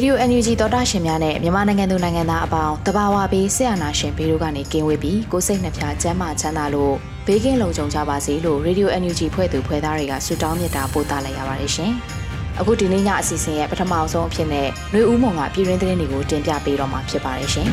[0.00, 6.94] Radio NUG သောတာရှင်များနဲ့မြန်မာနိုင်ငံသူနိုင်ငံသားအပေါင်းတဘာဝပြီးဆရာနာရှင်ပြီးတို့ကနေကင်းဝေးပြီးကိုစိတ်နှပြချမ်းမာချမ်းသာလို့
[7.26, 11.92] ဘေးကင်းလုံခြုံကြပါစေလို့ Radio NUG ဖွဲ့သူဖွဲ့သားတွေကဆုတောင်းမေတ္တာပို့သလိုက်ရပါတယ်ရှင်။
[12.60, 17.68] အခုဒီနေ့ညအစီအစဉ်ရဲ့ပထမအဆုံးအဖြစ်နဲ့လူဦးမုံကပြည်တွင်းသတင်းတွေကိုတင်ပြပေးတော့မှာဖြစ်ပါတယ်ရှင်။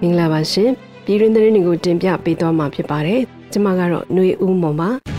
[0.00, 0.70] မင်္ဂလာပါရှင်။
[1.04, 3.20] ပြည်တွင်းသတင်းတွေကိုတင်ပြပေးတော့မှာဖြစ်ပါတယ်။
[3.52, 4.90] ကျွန်မကတော့ຫນွေဦးမုံပါ။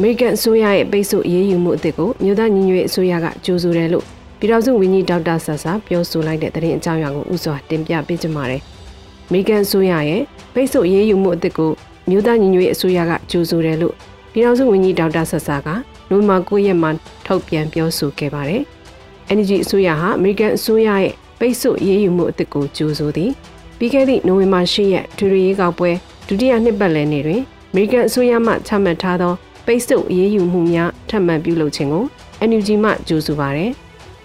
[0.00, 4.04] အမေရိကန်အစိုးရရဲ့ပိတ်ဆို့အရေးယူမှုအသစ်ကိုမြို့သားညီညွတ်ရေးအစိုးရကကြိုးဆိုတယ်လို့
[4.38, 8.62] ပြည်ထောင်စုဝန်ကြီးဒေါက်တာဆာဆာပြောဆိုလိုက်တဲ့သတင်းအကြောင်းအရာကိုဥစွာတင်ပြပေးကြပါမယ်။
[9.28, 10.22] အမေရိကန်အစိုးရရဲ့
[10.54, 11.70] ပိတ်ဆို့အရေးယူမှုအသစ်ကို
[12.10, 13.94] မြို့သားညီညွတ်ရေးအစိုးရကကြိုးဆိုတယ်လို့
[14.32, 15.68] ပြည်ထောင်စုဝန်ကြီးဒေါက်တာဆာဆာက
[16.10, 16.90] နိုဝင်ဘာ9ရက်မှာ
[17.26, 18.62] ထုတ်ပြန်ပြောဆိုခဲ့ပါတယ်။
[19.36, 23.30] NGO အစိုးရဟာအမေရိကန်အစိုးရရဲ့ပိတ်ဆို့အရေးယူမှုအသစ်ကိုကြိုးဆိုသည်
[23.78, 25.90] ပြီးခဲ့သည့်နိုဝင်ဘာ10ရက်ထူရီရေးကောက်ပွဲ
[26.28, 27.40] ဒုတိယနှစ်ပတ်လည်နေ့တွင်
[27.70, 29.34] အမေရိကန်အစိုးရမှချမှတ်ထားသော
[29.70, 32.04] ပိတ်ဆို့အရေးယူမှုများထပ်မံပြုလုပ်ခြင်းကို
[32.48, 33.72] NUG မှကြိုးဆိုပါရယ်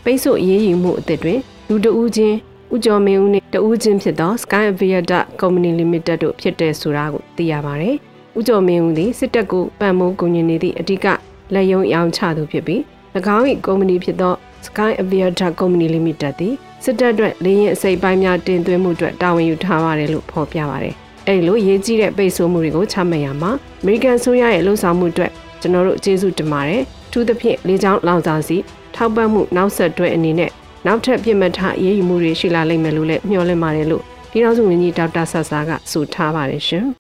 [0.04, 1.40] ပိတ်ဆို့အရေးယူမှုအသစ်တွင်
[1.70, 2.38] လူတဦးချင်း
[2.74, 7.96] ဦးကျော်မင်းဦးနှင့်တဦးချင်းဖြစ်သော Sky Aviata Company Limited တို့ဖြစ်တဲ့ဆိုတာကိုသိရပါတယ်။
[8.38, 11.06] ဦးကျော်မင်းဦးသည်စစ်တပ်ကိုပံ့ပိုးကူညီနေသည့်အဓိက
[11.54, 12.82] လက်ယုံရောင်းချသူဖြစ်ပြီး၎
[13.36, 14.34] င်း၏ကုမ္ပဏီဖြစ်သော
[14.66, 20.96] Sky Aviata Company Limited သည်စစ်တပ်အတွက်လေယာဉ်အစိပ်ပိုင်းများတင်သွင်းမှုအတွက်တာဝန်ယူထားပါတယ်လို့ဖော်ပြပါတယ်
[21.28, 23.52] အဲ့လိုရေးကြီးတဲ့ပိတ်ဆို့မှုတွေကိုချမှတ်ရမှာ
[23.82, 28.58] အမေရိကန်ဆိုရရဲ့လှုံ့ဆော်မှုအတွက်ကျွန်တော်တို့ကျေးဇူးတင်ပါတယ်။ထူးသဖြင့်လေးချောင်းလောင်စာစီ
[28.96, 30.52] ထောက်ပံ့မှုနောက်ဆက်တွဲအနေနဲ့
[30.86, 36.86] နောက်ထပ်ပြစ်မှတ်ထားရေးယူမှုတွေရှိလာလိမ့်မယ်လို့လည်းမျှော်လင့်ပါတယ်လို့ပြည်ထောင်စုဝန်ကြီးဒေါက်တာဆဆာကဆိုထားပါတယ်ရှင်။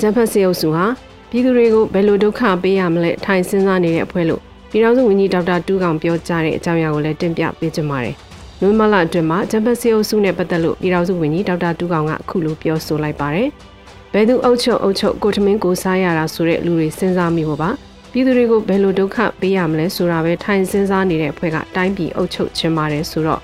[0.00, 0.84] ဂျမ်ဖတ်စီအုပ်စုဟာ
[1.30, 8.16] ပြည်သူတွေကိုဘယ်လိုဒုက္ခပေးရမလဲထိုင်စဉ်းစားနေတဲ့အဖွဲ့လို့ပြည်ထောင်စုဝန်ကြီးဒေါက်တာတူးကောင်ပြောကြားတဲ့အကြောင်းအရာကိုလည်းတင်ပြပေးကြပါမယ်။
[8.62, 13.48] နိုမလာအတွင်းမှာဂျမ်ဖတ်စီအုပ်စုနဲ့ပတ်သက်လို့ပြည်ထောင်စုဝန်ကြီးဒေါက်တာတူးကောင်ကအခုလိုပြောဆိုလိုက်ပါတယ်။
[14.12, 17.70] ဘယ်သူအုပ်ချုပ်အုပ်ချုပ်ကိုထမင်းကိုစားရတာဆိုတဲ့လူတွေစဉ်းစားမိဖို့ပါ
[18.12, 23.40] ပြည်သူတွေကိုဘယ်လိုဒုက္ခပေးရမလဲဆိုတာပဲထိုင်စဉ်းစားနေတဲ့အဖွဲ့ကတိုင်းပြည်အုပ်ချုပ်ခြင်းပါတယ်ဆိုတော့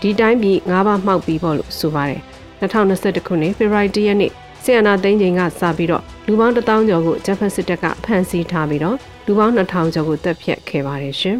[0.00, 2.20] ဒီတိုင်းပြည်၅ပါးမှောက်ပြီးပေါ့လို့ဆိုပါတယ်
[2.60, 8.96] 2021ခုနှစ်ဖေဖော်ဝါရီလရက်နေ့ဆီယနာသိန်းချိန်ကစပြီးတော့လူပေါင်း1000ကျော်ကိုဂျပန်စစ်တပ်ကဖမ်းဆီးထားပြီးတော့
[9.26, 11.38] လူပေါင်း2000ကျော်ကိုတပ်ဖြတ်ခဲ့ပါတယ်ရှင်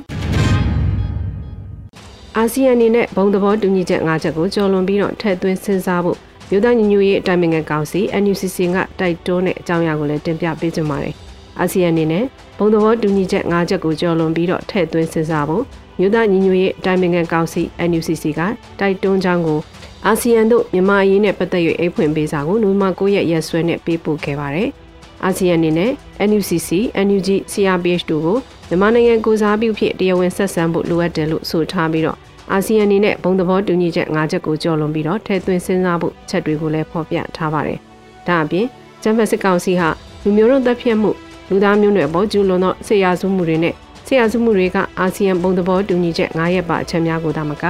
[2.41, 6.17] အာဆီယံအနေနဲ့ဘုံသဘောတူညီချက်၅ချက်ကိုကျော်လွန်ပြီးတော့ထည့်သွင်းစဉ်းစားဖို့
[6.51, 11.15] မြို့သားညီညွတ်ရေးအတိုင်းအမြံကောင်စီ NUCC ကတိုက်တွန်းတဲ့အကြောင်းအရာကိုလည်းတင်ပြပေးကြပါမယ်။
[11.61, 12.25] အာဆီယံအနေနဲ့
[12.59, 15.65] ဘုံသဘောတူညီချက်၅ချက်ကိုကျော်လွန်ပြီးတော့ထည့်သွင်းစဉ်းစားဖို့
[15.99, 18.41] မြို့သားညီညွတ်ရေးအတိုင်းအမြံကောင်စီ NUCC က
[18.81, 19.61] တိုက်တွန်းကြောင်းကို
[20.07, 24.69] အာဆီယံတို့မြန်မာအရေးနဲ့ပတ်သက်၍အိတ်ဖွင့်ပေးစာကိုနိုဝင်ဘာ9ရက်ရက်စွဲနဲ့ပေးပို့ခဲ့ပါတယ်။
[25.25, 25.91] အာဆီယံအနေနဲ့
[26.29, 26.71] NUCC,
[27.07, 28.37] NUG, CRPH တို့ကို
[28.69, 32.19] မြန်မာနိုင်ငံကိုစားပြုဖြစ်တရားဝင်ဆက်ဆံဖို့လိုအပ်တယ်လို့ဆိုထားပြီးတော့
[32.53, 37.79] အာဆီယံအနေနဲ့ဘုံသဘောတူညီချက်၅ချက်ကိုကျော်လွန်ပြီးတော့ထည့်သွင်းစဉ်းစားဖို့ချက်တွေကိုလည်းဖော်ပြထားပါတယ်။
[38.27, 38.67] ဒါအပြင်
[39.03, 39.89] ဂျမ်ဖက်စစ်ကောင်စီဟာ
[40.23, 41.11] လူမျိုးတို့တပ်ဖြတ်မှု
[41.49, 43.75] လူသားမျိုးနွယ်ပေါ်ကျူးလွန်သောဆေးရစုမှုတွေနဲ့
[44.07, 47.65] ဆေးရစုမှုတွေကအာဆီယံဘုံသဘောတူညီချက်၅ရက်ပါအချက်များကိုသာမက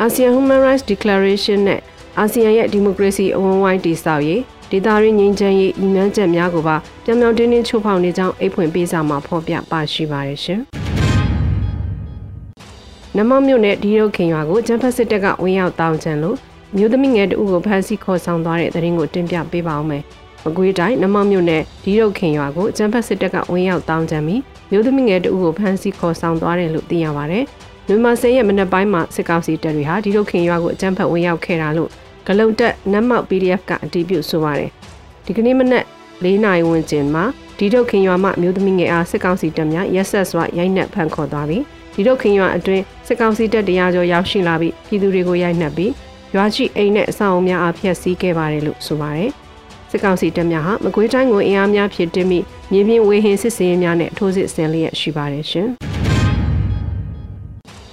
[0.00, 1.80] အာဆီယံ Human Rights Declaration နဲ့
[2.18, 10.62] အာဆီယံရဲ့ဒီမိုကရေစီအဝန်းဝိုင်းတည်ဆောက်ရေးဒေသရင်းငြိမ်းချမ်းရေးဤမှန်းချက်များကိုပါပြောင်ပြောင်တင်းတင်းချိုးဖောက်နေကြောင်းအိတ်ဖွင့်ပေးစာမှာဖော်ပြပါရှိပါတယ်ရှင်။
[13.18, 16.36] နမမြို့နယ်ဒီရုတ်ခင်ရွာကိုဂျမ်ဖက်စစ်တပ်ကဝင်ရောက်တောင်းချန်လို့
[16.76, 20.02] မြို့သမီးငယ်တဦးကိုဖမ်းဆီးခေါ်ဆောင်သွားတဲ့တဲ့ရင်ကိုတင်ပြပေးပါအောင်မယ်။
[20.44, 24.40] မကွေးတိုင်းနမမြို့နယ်ဒီရုတ်ခင်ရွာကိုဂျမ်ဖက်စစ်တပ်ကဝင်ရောက်တောင်းချန်ပြီး
[24.70, 27.40] မြို့သမီးငယ်တဦးကိုဖမ်းဆီးခေါ်ဆောင်သွားတယ်လို့သိရပါဗျ။
[27.86, 31.90] မြန်မာစဲရဲ့မနက်ပိုင်းမှာစစ်ကောင်စီတပ်တွေဟာဒီရုတ်ခင်ရွာကိုအကြမ်းဖက်ဝင်ရောက်ခဲ့တာလို့
[32.26, 34.70] ဂလုံတက်နတ်မောက် PDF ကအတည်ပြုဆိုပါတယ်။
[35.26, 35.84] ဒီကနေ့မနက်
[36.24, 37.24] ၄နာရီဝန်းကျင်မှာ
[37.58, 41.62] ဒီတုတ်ခင်ရွာမှမြို့သမီးငယ်အားစစ်ကောင်စီတပ်များရက်ဆက်စွာရိုက်နှက်ဖမ်းခေါ်သွားပြီး
[41.96, 45.92] ဒီတော့ခင်ရွာအတွင်းစစ်ကောင်စီတပ်တရားကျော်ရောက်ရှိလာပြီးပြည်သူတွေကိုရိုက်နှက်ပြီး
[46.34, 49.30] ရွာရှိအိမ်နဲ့အဆောက်အုံများအားဖျက်ဆီးခဲ့ပါတယ်လို့ဆိုပါတယ်။
[49.90, 55.68] စစစ်ကောင်စီတပ်များဟာမကွေးတိုင်းကိုအင်အားများဖြစ်တင်ပြီးမြေပြင်ဝေဟင်စစ်စင်ရေးများနဲ့ထိုးစစ်ဆင်လျက်ရှိပါတယ်ရှင်။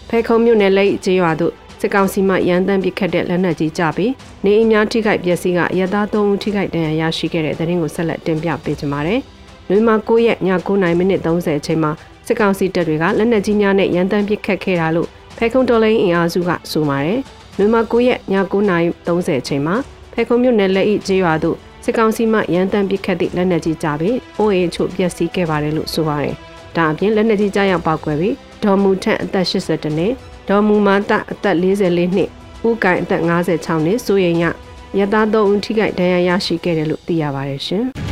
[0.09, 4.11] ဖဲခုံမြို့နယ်လိတ်ကျေးရွာတို့စစ်ကောင်စီမှရန်တမ်းပစ်ခတ်တဲ့လက်နက်ကြီးကြပြီး
[4.45, 9.21] နေအိမ်များထိခိုက်ပျက်စီးကရသား3ဦးထိခိုက်ဒဏ်ရာရရှိခဲ့တဲ့တဲ့ရင်ကိုဆက်လက်တင်ပြပေးကြပါမယ်။
[9.69, 11.91] နှွေမှာ9ရက်ည9:00မိနစ်30အချိန်မှာ
[12.27, 17.19] စစ်ကောင်စီတပ်တွေကလက်နက်ကြီးများနဲ့ရန်တမ်းပစ်ခတ်ခဲ့တာလို့ဖဲခုံတော်လိုင်းအင်အားစုကဆိုပါတယ်။
[17.57, 19.75] နှွေမှာ9ရက်ည9:30အချိန်မှာ
[20.13, 26.35] ဖဲခုံမြို့နယ်လက်ဤကျေးရွာတို့စစ်ကောင်စီမှရန်တမ်းပစ်ခတ်သည့်လက်နက်ကြီးကြပြီးအိုးအိမ်ချို့ပျက်စီးခဲ့ပါတယ်လို့ဆိုပါတယ်။
[26.75, 30.13] ဒါအပြင်လက်နက်ကြီးကြားရောက်ပောက်ကွယ်ပြီးဒေါ်မူထန့်အသက်82နှစ်
[30.49, 32.29] ဒေါ်မူမာတအသက်44နှစ်
[32.67, 34.45] ဦးကိုင်အသက်56နှစ်စိုးရင်ရ
[34.99, 37.85] ရသား3ဦးထိခိုက်ဒဏ်ရာရရှိခဲ့တယ်လို့သိရပါတယ်ရှင်။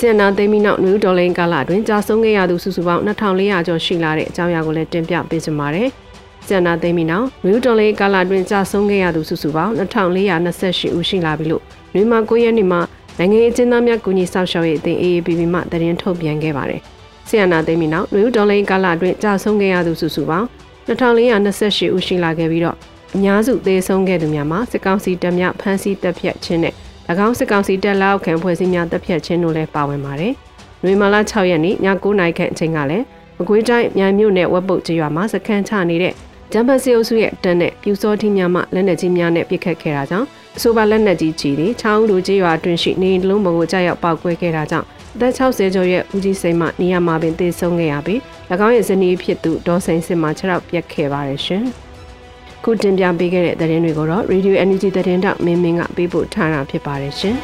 [0.00, 5.88] ကျန်နာသိမ်းပြီးနောက်နယူးဒေါ်လိန်ကာလအတွင်းကြာဆုံးခဲ့ရသူစုစုပေါင်း2400ကျော်ရှိလာတဲ့အကြောင်းအရာကိုလည်းတင်ပြပေးချင်ပါတယ်။
[6.48, 11.62] ကျန်နာသိမ်းပြီးနောက်နယူးဒေါ်လိန်ကာလအတွင်းကြာဆုံးခဲ့ရသူစုစုပေါင်း2428ဦးရှိလာပြီလို့
[11.94, 12.80] နွေမာ9ရက်နေ့မှာ
[13.18, 16.80] နိုင်ငံရေးအကျဉ်းသားများကူညီဆောင်ရှောက်ရေးအသင်း AAPP မှသတင်းထုတ်ပြန်ခဲ့ပါတယ်။
[17.28, 20.46] ဆီယနာသိမ်းပြီးနောက်နယူးဒေါ်လိန်ကာလအတွင်းကြာဆုံးခဲ့ရသူစုစုပေါင်း
[20.88, 22.76] 2428ဦးရှိလာခဲ့ပြီးတော့
[23.14, 26.74] အများစုသေဆုံးခဲ့သူများမှာစစ်ကောင်စီတပ်များဖမ်းဆီးတပ်ဖြတ်ခြင်းနဲ့၎
[27.10, 30.32] င်းစစ်ကောင်စီတပ်လက်အောက်ခံဖွဲ့စည်းများတပ်ဖြတ်ခြင်းတို့လည်းပါဝင်ပါတယ်။
[30.84, 33.04] နွေမာလာ6ရက်နေ့ည9:00နာရီခန့်အချိန်ကလည်း
[33.38, 36.14] မကွေးတိုင်းမြိုင်မြို့နယ်ဝက်ပုတ်ကျေးရွာမှာစခန်းချနေတဲ့
[36.52, 40.26] ဂျမ်ဘတ်စီအုပ်စုရဲ့တန်းနဲ့ပြူစောတိများမှလက်နက်ကြီးများနဲ့ပစ်ခတ်ခဲ့တာကြောင့်
[40.56, 48.20] အဆိုပါလက်နက်ကြီးကြီးတွေချောင်းလူကျေးရွာအတွင်းရှိနေလုံးပုံကိုကြောက်ရောက်ပောက်ကွဲခဲ့တာကြောင့်အသက်60ကျော်ရဲ့ဦးကြီးစိန်မှနေရာမှာပင်သေဆုံးခဲ့ရပြီး၎
[48.66, 51.66] င်းရဲ့ဇနီးဖြစ်သူဒေါ်စိန်စစ်မှခြေထောက်ပြက်ခဲ့ပါတယ်ရှင်။
[52.68, 57.36] ခုတင်ပြပေးခဲ့တဲ့သတင်းတွေကိုတော့ Radio Energy သတင်းတောက်မင်းမင်းကပေးပို့ထားတာဖြစ်ပါတယ်ရှင်။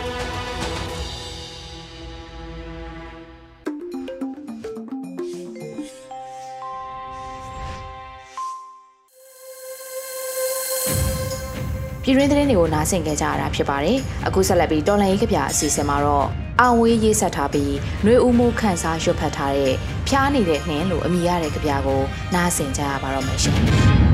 [12.02, 16.26] ပြည်တွင်းသတင်းတွေကိုနားဆင်ကြကြရတာဖြစ်ပါတယ်။အခုဆက်လက်ပြီးတော်လန်ရေးကဗျာအစီအစဉ်မှာတော့
[16.60, 19.74] အောင်ဝေးရေးဆက်ထားပြီးနှွေဦးမှုခန်းစားရွတ်ဖတ်ထားတဲ့
[20.08, 22.00] ဖျားနေတဲ့နှင်းလို့အမိရတဲ့ကြပြကို
[22.34, 23.60] နားဆင်ကြရပါတော့မယ်ရှင်။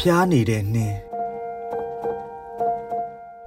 [0.00, 0.98] ဖျားနေတဲ့နှင်း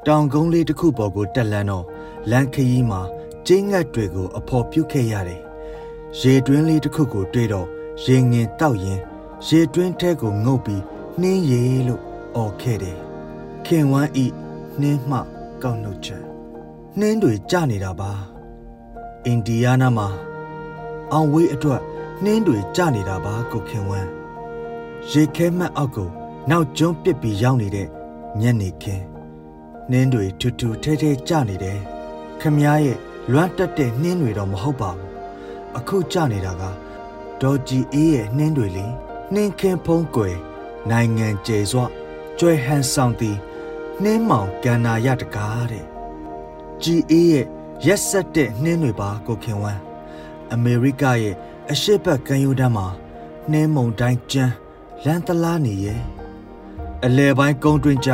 [0.07, 1.85] တောင်ကုန်းလေးတစ်ခုပေါ်ကိုတက်လန်းတော့
[2.31, 3.01] လမ်းခရီးမှာ
[3.47, 5.41] ကျင်းငတ်တွေကို အဖော်ပြုတ်ခဲ့ရတယ်။
[6.19, 7.67] ရေတွင်းလေးတစ်ခုကိုတွေ့တော့
[8.05, 8.99] ရေငင်တောက်ရင်
[9.47, 10.83] ရေတွင်းထဲကိုငုတ်ပြီး
[11.21, 12.01] နှင်းရေလို့
[12.35, 12.97] អော်ခဲ့တယ်။
[13.65, 14.25] ခင်ဝမ်းဤ
[14.81, 15.19] နှင်းမှ
[15.63, 16.23] ကောက်နှုတ်ချက်
[16.99, 18.11] နှင်းတွေကျနေတာပါ
[19.25, 20.07] အင်ဒီယားနားမှာ
[21.11, 21.81] အောင်ဝေးအတွက်
[22.23, 24.09] နှင်းတွေကျနေတာပါကိုခင်ဝမ်း
[25.11, 26.11] ရေခဲမှတ်အောက်ကို
[26.49, 27.87] နောက်ကျွန်းပစ်ပြီးရောက်နေတဲ့
[28.41, 29.03] ညနေခင်း
[29.91, 31.79] နှင်းတွေထူထူထဲထဲကျနေတယ်
[32.39, 32.97] ခမည်းရဲ့
[33.31, 35.09] လွမ်းတက်တဲ့နှင်းတွေတော့မဟုတ်ပါဘူး
[35.77, 36.63] အခုကျနေတာက
[37.41, 38.85] ဒေါ်ဂျီအေးရဲ့နှင်းတွေလေ
[39.33, 40.37] နှင်းခင်းဖုံးကွယ်
[40.89, 41.85] နိုင်ငံကျေစွာ
[42.39, 43.37] ကျွဲဟန်ဆောင်သည်
[44.03, 45.85] နှင်းမောင်ကန္နာရတကားတဲ့
[46.81, 47.45] ဂျီအေးရဲ့
[47.85, 49.81] ရက်ဆက်တဲ့နှင်းတွေပါကိုခင်ဝမ်း
[50.53, 51.35] အမေရိကရဲ့
[51.71, 52.87] အရှိတ်ဘက်ကမ်းရိုးတန်းမှာ
[53.51, 54.53] နှင်းမုန်တိုင်းကျန်း
[55.05, 56.01] လန်တလားနေရဲ့
[57.05, 58.11] အလဲပိုင်းကုန်းတွင်းကျ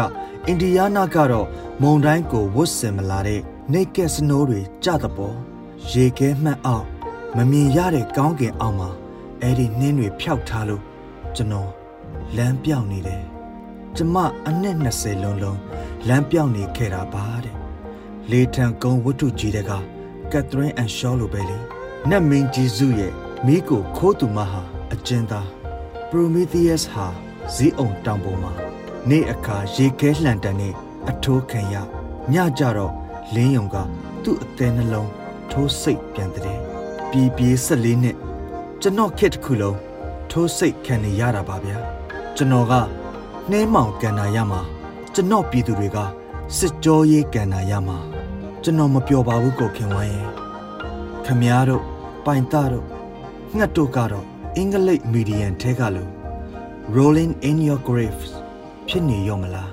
[0.47, 1.47] အိန္ဒိယနာကတော့
[1.81, 3.41] မုန်တိုင်းကိုဝတ်ဆင်မလာတဲ့
[3.73, 5.37] နေကက်စနိုးတွေကြသပေါ်
[5.91, 6.85] ရေခဲမှတ်အောင်
[7.35, 8.89] မမြင်ရတဲ့ကောင်းကင်အောင်မှာ
[9.41, 10.83] အဲ့ဒီနှင်းတွေဖျောက်ထားလို့
[11.35, 11.71] ကျွန်တော်
[12.37, 13.23] လမ်းပြောင်းနေတယ်
[13.95, 14.15] ကျမ
[14.47, 15.59] အနှစ်20လုံးလုံး
[16.07, 17.55] လမ်းပြောင်းနေခဲ့တာပါတဲ့
[18.31, 19.71] လေထံကုန်းဝတ္ထုကြီးတဲ့က
[20.31, 21.57] ကက်သရင်းအန်ရှောလိုပဲလေ
[22.09, 23.13] နတ်မင်းကြီးစုရဲ့
[23.45, 24.61] မိကိုခိုးသူမဟာ
[24.93, 25.49] အကျဉ်းသား
[26.09, 27.05] ပရိုမီသီးယပ်ဟာ
[27.55, 28.68] ဇီးအောင်တောင်ပေါ်မှာ
[29.09, 30.73] နေ့အခါရေခဲလှန်တန်နဲ့
[31.09, 31.75] အထိုးခံရ
[32.33, 32.93] ညကြတော့
[33.33, 33.75] လင်းယုံက
[34.23, 35.09] သူ့အသေးနှလုံး
[35.51, 36.59] ထိုးစိတ်ပြန်တဲ့
[37.09, 38.17] ပြည်ပြေး14နှစ်
[38.81, 39.77] ကျွန်တော်ခက်တစ်ခုလုံး
[40.31, 41.77] ထိုးစိတ်ခံနေရတာပါဗျာ
[42.35, 42.73] ကျွန်တော်က
[43.51, 44.61] နှဲမောင်ကန်နာရမှာ
[45.13, 45.97] ကျွန်တော်ပြည်သူတွေက
[46.57, 47.97] စစ်ကြောရေးကန်နာရမှာ
[48.63, 50.29] ကျွန်တော်မပျော်ပါဘူးကိုခင်ဝိုင်းရဲ့
[51.25, 51.83] ခမည်းတော်
[52.25, 52.85] ပိုင်တာတို့
[53.57, 54.25] ငှက်တို့ကတော့
[54.55, 56.11] အင်္ဂလိပ်မီဒီယန်ထဲကလို့
[56.95, 58.38] rolling in your graves
[58.91, 59.71] ဖြစ်နေရောမလား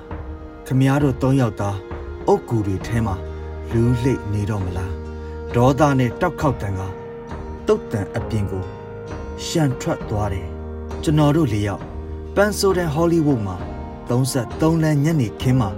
[0.67, 1.77] ခမည်းတော်၃ယောက်သား
[2.27, 3.15] အုတ်ကူတွေထဲမှာ
[3.71, 4.93] လူလှိတ်နေတော့မလား
[5.55, 6.81] ဒေါသနဲ့တောက်ခေါက်တန်က
[7.67, 8.63] တုတ်တန်အပြင်ကို
[9.45, 10.47] ရှန်ထွက်သွားတယ်
[11.03, 11.83] ကျွန်တော်တို့လေးယောက်
[12.35, 13.55] ပန်ဆိုဒန်ဟောလိဝုဒ်မှာ
[14.09, 15.69] 33လမ်းညနေခင်းမှာ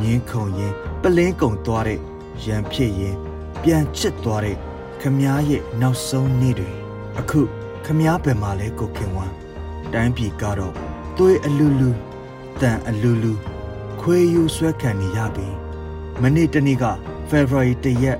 [0.00, 0.72] မြင်းခုံရင်
[1.02, 2.00] ပလင်းကုံသွားတဲ့
[2.44, 3.16] ရန်ဖြစ်ရင်
[3.62, 4.56] ပြန်ချစ်သွားတဲ့
[5.00, 6.70] ခမားရဲ့နောက်ဆုံးနေ့တွေ
[7.18, 7.40] အခု
[7.84, 9.34] ခမားဘယ်မှာလဲကိုခင်ဝမ်း
[9.92, 10.74] တိုင်းပြည်ကတော့
[11.16, 11.90] သွေးအလူလူ
[12.62, 13.32] တန်အလူလူ
[14.00, 15.48] ခွေးယူဆွဲခံနေရပြီ
[16.22, 16.84] မနေ့တနေ့က
[17.30, 18.18] February 1ရက်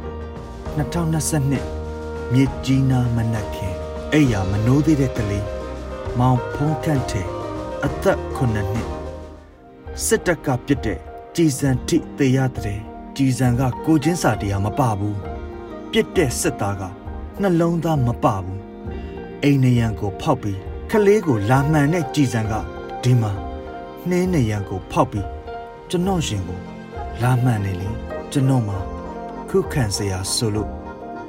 [0.76, 3.76] 2022မြစ်ကြီးနားမနက်ခင်း
[4.12, 5.46] အဲ့ရမနိုးသေးတဲ့ကလေး
[6.18, 7.28] မောင်ဖုံးခန့်တဲ့
[7.84, 8.88] အသက်9နှစ်
[10.06, 10.99] စစ်တပ်ကပြစ်တဲ့
[11.37, 12.80] ကြည်စံထိတေရတဲ့
[13.16, 15.18] ကြည်စံကကိုချင်းစာတရားမပဘူး
[15.90, 16.82] ပြစ်တဲ့စစ်သားက
[17.40, 18.61] နှလုံးသားမပဘူး
[19.42, 22.52] အိမ်နရံကိုဖောက်ပြီးခလေးကိုလာမှန်တဲ့ကြည်စံက
[23.04, 23.32] ဒီမှာ
[24.11, 25.28] နှင်းနရံကိုဖောက်ပြီး
[25.90, 26.59] ကျွန်တော်ရှင်ကို
[27.23, 27.90] လာမှန်နေလေ
[28.32, 28.78] ကျွန်တော်မှာ
[29.49, 30.71] ခုခံစရာဆိုလို့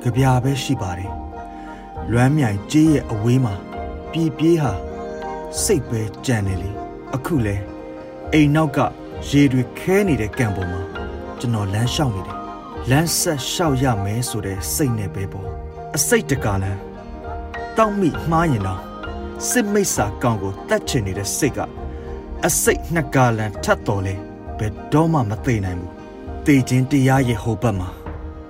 [0.01, 1.11] ကြပြပဲရှိပါတယ်
[2.11, 3.55] လွမ်းမြိုင်ကြေးရဲ့အဝေးမှာ
[4.11, 4.71] ပြေးပြေးဟာ
[5.63, 6.69] စိတ်ပဲကြံနေလေ
[7.15, 7.55] အခုလဲ
[8.33, 8.79] အိမ်နောက်က
[9.29, 10.81] ရေတွေခဲနေတဲ့ကံပေါ်မှာ
[11.39, 12.37] ကျွန်တော်လမ်းလျှောက်နေတယ်
[12.89, 15.47] လမ်းဆက်လျှောက်ရမယ်ဆိုတဲ့စိတ်နဲ့ပဲပေါ့
[15.95, 16.79] အစိတ်တကာလန်း
[17.77, 18.81] တောက်မိမှားရင်တော့
[19.49, 21.59] စစ်မိတ်စာကောင်ကိုတတ်ချင်နေတဲ့စိတ်က
[22.47, 24.15] အစိတ်နှစ်ကာလန်းထတ်တော်လဲ
[24.59, 25.91] ဘယ်တော့မှမသိနိုင်ဘူး
[26.45, 27.89] တေခြင်းတရားရဲ့ဟိုဘက်မှာ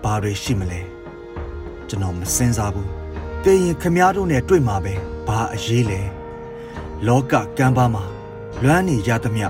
[0.04, 0.82] ဘာတွေရှိမလဲ
[1.88, 2.90] ကျွန်တော်မစင်စားဘူး
[3.44, 4.94] တေရင်ခမားတို့နဲ့တွေ့မှာပဲ
[5.28, 6.02] ဘာအရေးလဲ
[7.08, 8.04] လောကကမ်းပါမှာ
[8.64, 9.48] လွမ်းနေရသမျှ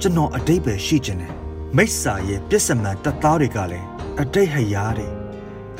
[0.00, 1.32] ကျွန်တော်အတိတ်ပဲရှိခြင်းတယ်
[1.76, 3.86] မိစ္ဆာရဲ့ပြစ္ဆမန်တသားတွေကလည်း
[4.20, 5.08] အတိတ်ဟရာတွေ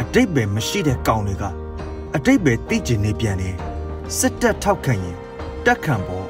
[0.00, 1.44] အတိတ်ပဲမရှိတဲ့ကောင်တွေက
[2.16, 3.56] အတိတ်ပဲသိကျင်နေပြန်တယ်
[4.18, 5.16] စစ်တပ်ထောက်ခံရင်
[5.66, 6.25] တက်ခံပေါ်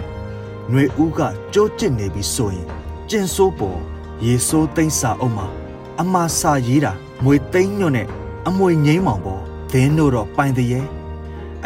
[0.69, 1.21] ຫນွေဦးက
[1.53, 2.67] ကြိုးကျစ်နေပြီဆိုရင်
[3.09, 3.79] ကျင်ဆိုးပေါ်
[4.25, 5.47] ရေဆိုးသိမ့်စာအုပ်မှာ
[6.01, 6.91] အမှားစာရေးတာ
[7.23, 8.07] မွေသိမ့်ညွတ်နဲ့
[8.47, 10.87] အမွေငိမ့်မောင်ပေါ်ဒင်းတို့တော့ပိုင်တည်း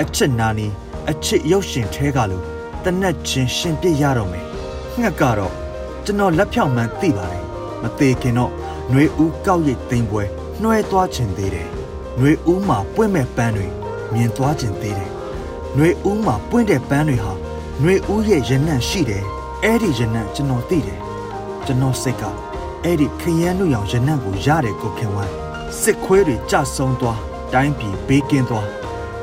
[0.02, 0.68] အချစ်နာနီ
[1.10, 2.44] အချစ်ရုပ်ရှင်ထဲကလို့
[2.84, 4.46] တနက်ချင်းရှင်ပြရတော့မယ်
[5.00, 5.54] ငှက်ကတော့
[6.06, 7.44] ကျွန်တော်လက်ဖြောင့်မှန်းသိပါတယ်
[7.82, 8.52] မသေးခင်တော့
[8.90, 10.24] ຫນွေဦးကောက်ရိတ်သိမ့်ပွဲ
[10.62, 11.68] နှွဲသွားခြင်းသေးတယ်
[12.18, 13.68] ຫນွေဦးမှာပွင့်မဲ့ပန်းတွေ
[14.14, 15.12] မြင်သွားခြင်းသေးတယ်
[15.76, 17.34] ຫນွေဦးမှာပွင့်တဲ့ပန်းတွေဟာ
[17.83, 19.25] ຫນွေဦးရဲ့ရနံ့ရှိတယ်
[19.65, 21.01] အဲ့ဒီရနံ့ကျွန်တော်သိတယ်
[21.67, 22.23] ကျွန်တော်စိတ်က
[22.85, 25.33] အဲ့ဒီခရမ်းလူရောင်ရနံ့ကိုရတယ်ကိုခင်ဝမ်း
[25.81, 27.21] စစ်ခွေးတွေကြဆုံးသွား
[27.53, 28.69] တိုင်းပြည်ဘေးကင်းသွား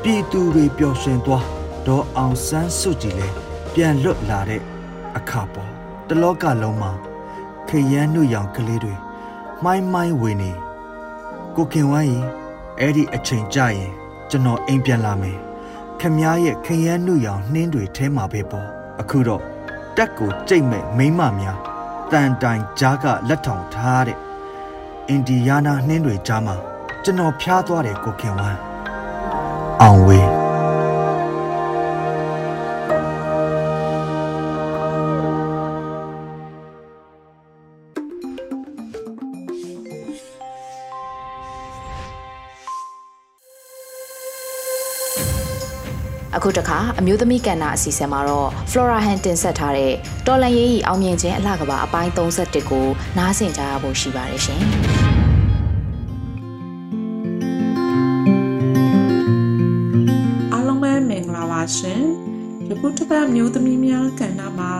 [0.02, 1.44] ပြည်သူတွေပျော်ရွှင်သွား
[1.86, 3.34] ဒေါ်အောင်ဆန်းစုကြည်လည်း
[3.74, 4.62] ပြန်လွတ်လာတဲ့
[5.16, 5.70] အခါပေါ်
[6.08, 6.92] တလောကလုံးမှာ
[7.68, 8.94] ခရမ်းနှုတ်ရောင်ကလေးတွေ
[9.64, 10.52] မိုင်းမိုင်းဝင်နေ
[11.56, 12.26] ကိုခင်ဝမ်းရင်
[12.80, 13.90] အဲ့ဒီအချိန်ကြရင်
[14.30, 15.38] ကျွန်တော်အိမ်ပြန်လာမယ်
[16.00, 18.68] ခမည်းရဲ့ခရမ်းနှုတ်ရောင်နှင်းတွေထဲမှာပဲပေါ့
[19.00, 19.42] အခုတော့
[19.96, 21.58] တက်ကိုကြိတ်မဲ့မိမများ
[22.12, 24.18] တန်တိုင်ကြားကလက်ထောင်ထားတဲ့
[25.08, 26.56] အင်ဒီယားနာနှင်းတွေကြားမှာ
[27.04, 28.58] ကျွန်တော်ဖျားသွားတယ်ကိုခင်ဝမ်း
[29.82, 30.27] အောင်ဝေး
[46.48, 49.92] အခုတခါအမျိုးသမီးကဏ္ဍအစီအစဉ်မှာတော့ Flora Han တင်ဆက်ထားတဲ့
[50.26, 52.86] တော်လန်ရေးကြီးအောင်မြင်ခြင်းအလှကဘာအပိုင်း31ကို
[53.18, 54.60] နားဆင်ကြရဖို့ရှိပါတယ်ရှင်။
[60.52, 62.02] အားလုံးပဲမင်္ဂလာပါရှင်။
[62.68, 64.72] ယခုတစ်ပတ်မျိုးသမီးများကဏ္ဍမှာ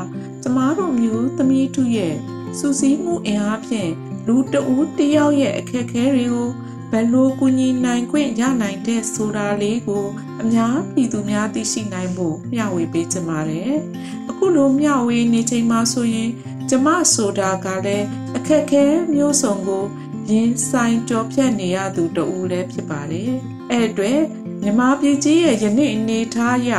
[0.43, 2.15] ကျမတို့မျိုးသမီးတို့ရဲ့
[2.59, 3.91] စူးစီးမှုအင်အားဖြင့်
[4.27, 6.51] လူတဦးတယောက်ရဲ့အခက်အခဲတွေကို
[6.91, 10.07] ဘယ်လိုကူညီနိုင်ခွင့်ရနိုင်တဲ့ဆိုတာလေးကို
[10.43, 13.73] အများပြည်သူများသိရှိနိုင်ဖို့မျှဝေပေးချင်ပါတယ်။
[14.31, 16.31] အခုလိုမျှဝေနေချိန်မှာဆိုရင်
[16.69, 19.85] ကျမဆိုတာကလည်းအခက်အခဲမျိုးစုံကို
[20.31, 23.33] ရင်ဆိုင်ကြောဖြတ်နေရသူတဦးလည်းဖြစ်ပါတယ်။
[23.71, 24.21] အဲ့အတွက်
[24.63, 26.73] မြမပြည်ကြီးရဲ့ယနေ့အနေထားအရ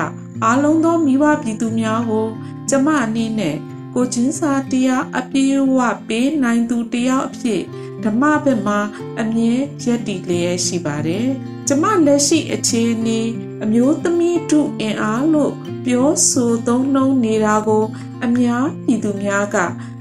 [0.43, 2.27] အားလုံးသောမိဘပြည်သူများကို
[2.69, 3.57] ကျမအနေနဲ့
[3.95, 7.61] ကိုချင်းစာတရားအပြေးဝပေးနိုင်သူတယောက်အဖြစ်
[8.03, 8.79] ဓမ္မဘက်မှာ
[9.21, 11.27] အမြဲရက်တည်လျက်ရှိပါတယ်။
[11.71, 13.19] ကျမလက်ရှိအခြေအနေ
[13.63, 15.53] အမျိုးသမီးထုအင်အားလို့
[15.85, 17.85] ပြောဆိုသုံးနှုန်းနေတာကို
[18.25, 19.57] အများပြည်သူများက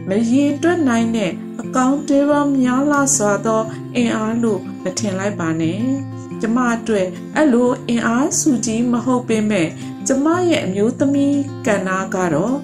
[0.08, 3.62] မရေတွက်နိုင်တဲ့အကောင့်တွေပါများလာစွာသော
[3.96, 5.80] အင်အားလို့မထင်လိုက်ပါနဲ့။
[6.40, 7.06] ကျမအတွက်
[7.36, 9.68] အဲ့လိုအင်အားစုကြီးမဟုတ်ပေမဲ့
[10.06, 12.56] ကျမရဲ့အမျိုးသမီးကဏ္ဍကတော့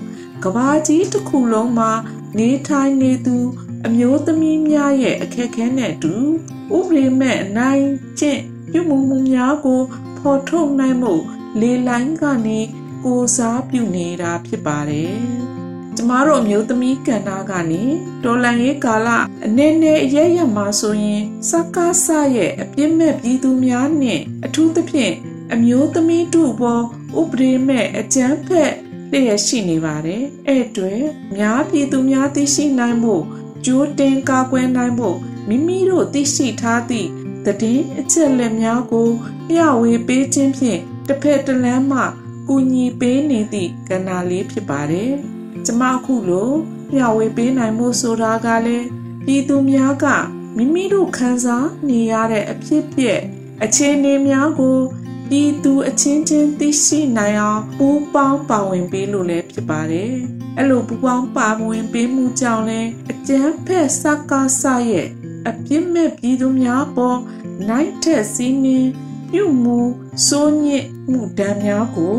[0.44, 1.92] ကဘာကြီးတစ်ခုလုံးမှာ
[2.38, 3.36] နေထိုင်နေသူ
[3.86, 6.14] အမျိုးသမီးများရဲ့အခက်အခဲနဲ့အတူ
[6.76, 7.84] ဥပဒေမဲ့အနိုင်
[8.20, 9.80] ကျင့် ပြုမှုမှုများကို
[10.18, 11.12] ဖော်ထုတ်နိုင်မှု
[11.60, 12.60] လေလိုင်းကနေ
[13.04, 15.16] ကိုစားပြုနေတာဖြစ်ပါတယ်။
[15.96, 17.82] ကျမတို့အမျိုးသမီးကဏ္ဍကနေ
[18.24, 19.08] တော်လန်ရေးကာလ
[19.46, 22.06] အနေနဲ့အရရမှာဆိုရင်စကားဆ
[22.36, 25.14] ရဲ့အပြစ်မဲ့ပြည်သူများနဲ့အထူးသဖြင့်
[25.52, 26.80] အမျိုးသမီးတို့ဘော
[27.20, 28.72] ဥပဒေမဲ့အကြမ်းဖက်
[29.10, 31.02] လျက်ရှိနေပါတယ်။အဲ့အတွက်
[31.36, 33.14] များပြည်သူများသိရှိနိုင်မှု
[33.64, 35.18] ကြိုးတင်ကာကွယ်နိုင်ဖို့
[35.48, 37.23] မိမိတို့သိရှိထားသည့်သ
[37.62, 39.08] တင်းအချက်လက်များကို
[39.48, 42.00] မျှဝေပေးခြင်းဖြင့်တစ်ဖက်တစ်လမ်းမှ
[42.48, 45.12] ကူညီပေးနေသည့်ကဏ္ဍလေးဖြစ်ပါတယ်။
[45.66, 46.50] ကျမအခုလို
[46.92, 48.86] မျှဝေပေးနိုင်မှုဆိုတာကလည်း
[49.26, 50.06] ပြည်သူများက
[50.56, 53.20] မိမိတို့ခံစားနေရတဲ့အဖြစ်ပြက်
[53.64, 54.78] အခြေအနေများကို
[55.30, 60.12] ပြည်သူအချင်းချင်းသိရှိနိုင်အောင်ပူးပေါင်းပါဝင်ပေးလို့လည်းဖြစ်ပါတယ်။
[60.58, 65.08] အဲ့လိုပူပေါင်းပါဝင်ပေးမှုကြောင့်လဲအကျန်းဖက်စကားဆရဲ့
[65.48, 67.18] အပြစ်မဲ့ပြည်သူများပေါ်
[67.68, 68.90] နိုင်တဲ့စီးနှင်း
[69.30, 69.78] ပြုမှု
[70.26, 72.18] စိုးညစ်မှုဒဏ်များကို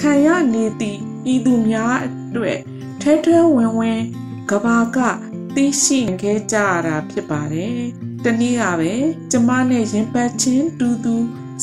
[0.00, 1.00] ခံရနေသည့်
[1.32, 2.58] ဤသူများအတွက်
[3.00, 4.00] ထဲထဲဝင်ဝင်
[4.50, 4.98] ကဘာက
[5.54, 7.78] သိရှိခဲ့ကြရတာဖြစ်ပါတယ်။
[8.24, 8.94] တနည်းအားပဲ
[9.30, 11.16] ကျမနဲ့ရင်ပတ်ချင်းတူတူ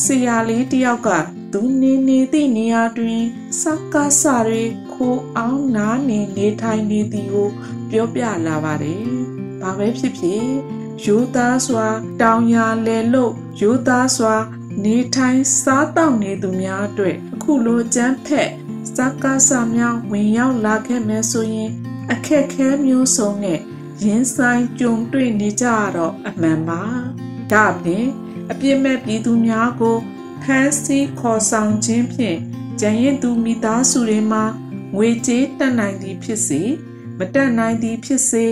[0.03, 1.09] ဆရာလေးတယောက်က
[1.53, 3.23] သူနေနေသည့်နေရာတွင်
[3.61, 7.49] စကားစာတွေခိုးအောင်နားနေနေထိုင်နေသည်ကို
[7.91, 9.03] ပြောပြလာပါတယ်။
[9.61, 10.45] ဘာပဲဖြစ်ဖြစ်
[11.05, 11.87] ရိုးသားစွာ
[12.21, 14.35] တောင်ယာလဲလို့ရိုးသားစွာ
[14.83, 18.49] နေထိုင်စားတောက်နေသူများအတွက်အခုလိုကြမ်းဖက်
[18.95, 21.71] စကားစာများဝင်ရောက်လာခဲ့မယ်ဆိုရင်
[22.11, 23.59] အခက်ခဲမျိုးစုံနဲ့
[24.03, 26.83] ရင်ဆိုင်ကြုံတွေ့နေကြရတော့အမှန်ပါ
[27.51, 28.07] ဒါပြင်
[28.51, 29.97] အပြစ်မဲ့ပြည်သူများကို
[30.43, 32.39] ဖမ်းဆီးခေါ်ဆောင်ခြင်းဖြင့်
[32.81, 34.43] ကြံရင်သူမိသားစုတွေမှာ
[34.95, 36.61] ငွေကြေးတက်နိုင်သည်ဖြစ်စေ
[37.17, 38.45] မတက်နိုင်သည်ဖြစ်စေ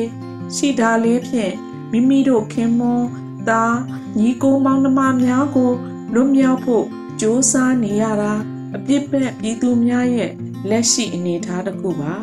[0.56, 1.54] ရှိတာလေးဖြင့်
[1.92, 3.08] မိမိတို့ခင်မွန်း
[3.50, 3.78] သား
[4.18, 5.72] ညီကိုမောင်နှမများကို
[6.14, 6.86] လွတ်မြောက်ဖို့
[7.20, 8.34] ကြိုးစားနေရတာ
[8.76, 10.32] အပြစ်မဲ့ပြည်သူများရဲ့
[10.70, 12.14] လက်ရှိအနေအထားတစ်ခုပါ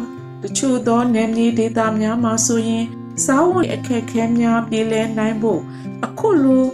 [0.43, 2.85] တချို့သောနယ်မြေဒေသများမှာဆိုရင်
[3.25, 5.61] စားဝတ်အခက်အခဲများပြေလည်နိုင်ဖို့
[6.07, 6.65] အခုလို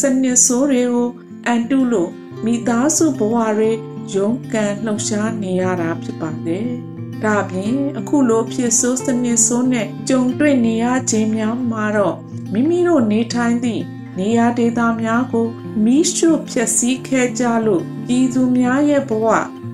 [0.00, 1.08] စနစ်ဆိုးတွေကို
[1.46, 2.10] အန်တုလို့
[2.44, 3.70] မိသားစုဘဝတွေ
[4.14, 6.68] ရုန်းကန်လှုပ်ရှားနေရတာဖြစ်ပါတယ်။
[7.24, 12.16] ဒါပြင်အခုလိုဖြစ်ဆိုးစနစ်ဆိုးနဲ့ကြုံတွေ့နေရခြင်းများမှာတော့
[12.56, 13.82] မိမိတို့နေထိုင်သည့်
[14.18, 15.46] နေရာဒေသများကို
[15.84, 19.26] မီးရှို့ဖျက်ဆီးခဲ့ကြလို့ပြည်သူများရဲ့ဘဝ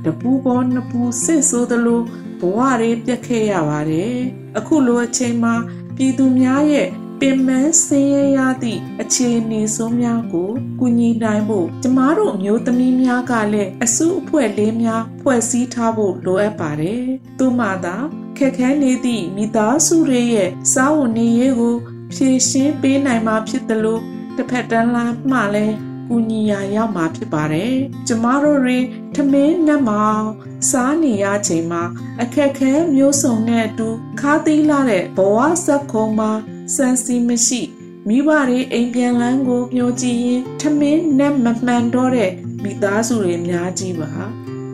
[0.05, 2.03] တပူပေါ်နှစ်ပူစစ်ဆိုးသလို
[2.41, 4.17] ဘဝတွေပြတ်ခဲ့ရပါတယ်။
[4.59, 5.55] အခုလိုအချိန်မှာ
[5.97, 6.89] ပြည်သူများရဲ့
[7.21, 7.49] ပင်မ
[7.85, 17.03] ဆင်းရဲရသည့်အခြေအနေဆိုးများကိုကူညီနိုင်ဖို့ကျမတို့မျိုးသမီးများကလည်းအစုအဖွဲ့လေးများဖွဲ့စည်းထားဖို့လိုအပ်ပါတယ်။
[17.39, 17.97] သို့မှသာ
[18.39, 21.77] ခက်ခဲနေသည့်မိသားစုတွေရဲ့စားဝတ်နေရေးကို
[22.12, 24.02] ဖြည့်ရှင်းပေးနိုင်မှာဖြစ်တယ်လို့
[24.37, 25.76] တစ်ဖက်တန်းလာမှလည်း
[26.09, 27.75] ကူညီရာရောက်မှာဖြစ်ပါတယ်။
[28.07, 28.79] ကျမတို့တွေ
[29.14, 30.27] ထမင်းနှက်မောင်
[30.70, 31.83] စားနေရချိန်မှာ
[32.22, 33.88] အခက်ခဲမျိုးစုံနဲ့အတူ
[34.20, 36.31] ခါးသီးလာတဲ့ဘဝစက်ခုံမှာ
[36.75, 37.61] စံစီမရှိ
[38.09, 42.31] မိဘတွေအိမ်ပြန်လန်းကိုမျှော်ကြည့်ရင်ထမင်းနဲ့မမှန်တော့တဲ့
[42.62, 44.11] မိသားစုတွေအများကြီးပါ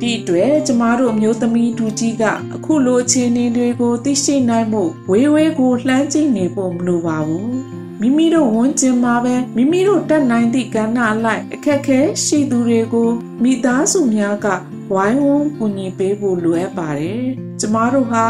[0.00, 13.10] ဒီအတွက်ကျမတို့မျိုးသမီးဒူကြီးကအခုလိုအခြေအနေတွေကိုသိရှိနိုင်မှုဝေးဝေးကိုလှမ်းကြည့်နေဖို့မလိုပါဘူးမိမိတို့ဝန်ကျင်မှာပဲမိမိတို့တတ်နိုင်သည့်ကဏ္ဍအလိုက်အခက်ခဲရှိသူတွေကို
[13.42, 14.46] မိသားစုများက
[14.94, 17.22] ဝိုင်းဝန်းကူညီပေးဖို့လိုအပ်ပါတယ်
[17.60, 18.26] ကျမတို့ဟာ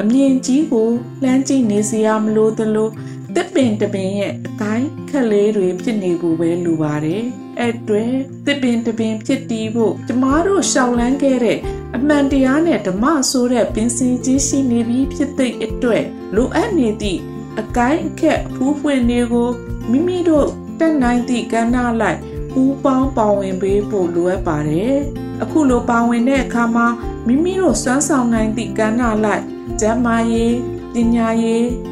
[0.00, 0.88] အမြင့်ကြီးကို
[1.22, 2.88] လှမ်းကြည့်နေစရာမလိုသလို
[3.36, 7.22] တစ်ပင်တပင်ရဲ့အတိုင်းခက်လေးတွေဖြစ်နေဖို့ပဲလိုပါတယ်။
[7.60, 8.04] အဲ့တွေ
[8.46, 11.58] တစ်ပင်တပင်ဖြစ်တည်ဖို့ကျမတို့ရှောင်လန်းခဲ့တဲ့
[11.96, 17.20] အမှန်တရားနဲ့ဓမ္မဆိုတဲ့ပင်စင်ကြီးရှိနေပြီးဖြစ်တဲ့အတွက်လိုအပ်နေသည့်
[17.60, 19.50] အကိုင်းအခက်ဖူးဖွင့်တွေကို
[19.90, 22.18] မိမိတို့တက်နိုင်သည့်ကဏ္ဍလိုက်
[22.52, 24.96] ပူးပေါင်းပါဝင်ပေးဖို့လိုအပ်ပါတယ်။
[25.42, 26.86] အခုလိုပါဝင်တဲ့အခါမှာ
[27.26, 29.42] မိမိတို့စွမ်းဆောင်နိုင်သည့်ကဏ္ဍလိုက်
[29.80, 30.56] ကျန်းမာရေး
[30.94, 31.66] ပညာရေး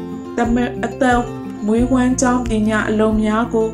[0.55, 1.21] မအသက်
[1.65, 3.67] မွေးဝမ်းကြောင်းပညာအလုံးများကို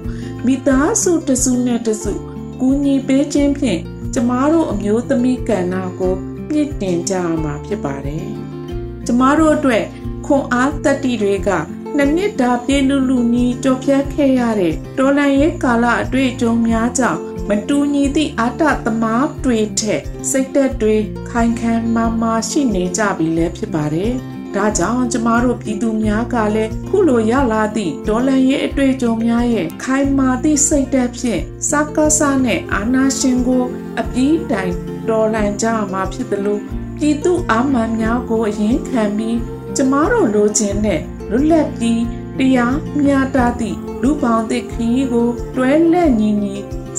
[0.45, 2.13] မိသားစုတစုနဲ့တစု
[2.62, 3.82] ကူညီပေးခြင်းဖြင့်
[4.13, 6.15] ကျမတို့အမျိုးသမီးကဏ္ဍကို
[6.49, 8.27] မြင့်တင်ကြရမှာဖြစ်ပါတယ်။
[9.06, 9.84] ကျမတို့အတွက်
[10.25, 11.49] ခွန်အားတတ္တိတွေက
[11.95, 20.95] နှစ်နှစ်တာပြည့်လူလူနီးကြော်ဖြတ်ခဲ့ရတဲ့တော်လန်ရဲ့ကာလအတွေ့အကြုံများကြောင့်မတူညီသည့်အာတသမားတွေထက်စိတ်သက်တွေ
[21.30, 24.13] ခိုင်ခံမာမာရှိနေကြပြီလည်းဖြစ်ပါတယ်။
[24.55, 33.63] ဒါကြောင့်ကျမတို့ပြည်သူများကလည်းခုလိုရလာသည့်ဒေါ်လန်ရဲ့အတွေ့အကြုံများရဲ့ခိုင်မာသည့်စိတ်သက်ဖြင့်စကားစားနဲ့အာနာရှင်ကို
[33.99, 34.73] အပြီးတိုင်
[35.10, 36.62] တော်လန်ကြမှာဖြစ်တယ်လို့
[36.97, 39.39] ပြည်သူအာမန်များကိုအရင်ခံပြီး
[39.75, 42.01] ကျမတို့လိုချင်တဲ့လွတ်လပ်ပြီး
[42.39, 46.55] တရားမျှတသည့်လူပေါင်းသည့်ခရီးကိုတွဲလက်ညီညီ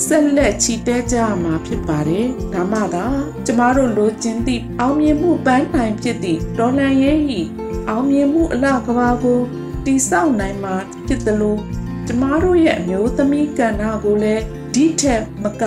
[0.07, 3.05] ဆက်လက်ချီတဲကြမှာဖြစ်ပါတယ်။ဒါမှသာ
[3.45, 7.41] ကျမတို့လိုချင်သည့်အောင်မြင်မှုပန်းနိုင်ဖြစ်သည့်ဒေါ်လန်ရဲ့ဤ
[7.89, 9.39] အောင်မြင်မှုအလှကဘာကို
[9.85, 10.75] တိဆောက်နိုင်မှာ
[11.07, 11.57] ဖြစ်သလို
[12.07, 15.63] ကျမတို့ရဲ့အမျိုးသမီးကဏ္ဍကိုလည်းဒီထက်မက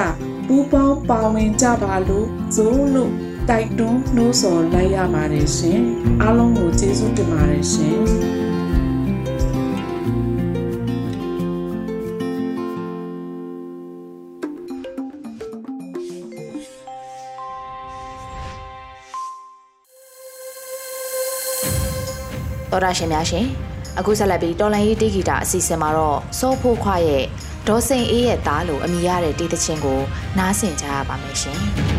[0.46, 3.12] ပူပေါင်းပါဝင်ကြပါလို့ဇိုးလို့
[3.48, 5.80] တိုက်တွန်းနှိုးဆော်လိုက်ရပါတယ်ရှင်။
[6.22, 8.00] အားလုံးကိုကျေးဇူးတင်ပါတယ်ရှင်။
[22.72, 23.46] တော်ရရှင်များရှင်
[23.98, 27.24] အခုဆက်လက်ပြီးတော်လန်ရေးတေးဂီတာအစီအစဉ်မှာတော့စောဖိုးခွားရဲ့
[27.68, 30.00] ဒေါ်စိန်အေးရဲ့သားလို့အမည်ရတဲ့တေးသချင်းကို
[30.38, 31.60] နားဆင်ကြရပါမယ်ရှင်။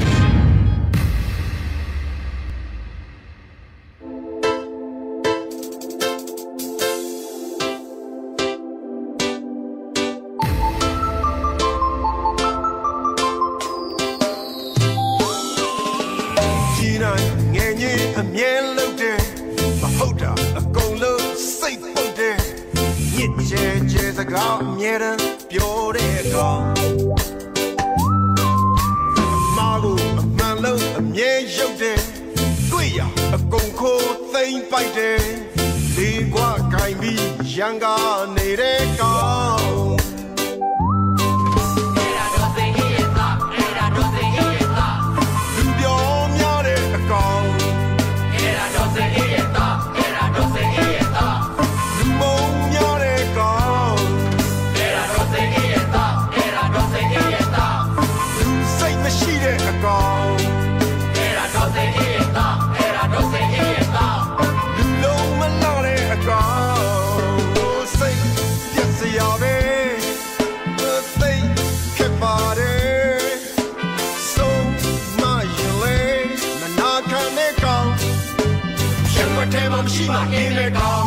[80.23, 81.05] မှာမရှိမှအင်းတဲ့ကောင်